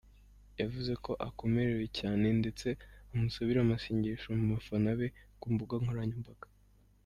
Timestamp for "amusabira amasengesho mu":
3.13-4.45